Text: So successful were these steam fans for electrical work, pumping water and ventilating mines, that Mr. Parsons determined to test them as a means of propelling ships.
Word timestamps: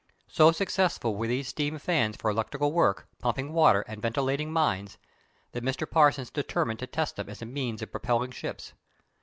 So 0.27 0.51
successful 0.51 1.15
were 1.15 1.27
these 1.27 1.47
steam 1.49 1.77
fans 1.77 2.15
for 2.17 2.31
electrical 2.31 2.71
work, 2.71 3.05
pumping 3.19 3.53
water 3.53 3.81
and 3.87 4.01
ventilating 4.01 4.51
mines, 4.51 4.97
that 5.51 5.63
Mr. 5.63 5.87
Parsons 5.87 6.31
determined 6.31 6.79
to 6.79 6.87
test 6.87 7.17
them 7.17 7.29
as 7.29 7.43
a 7.43 7.45
means 7.45 7.83
of 7.83 7.91
propelling 7.91 8.31
ships. 8.31 8.73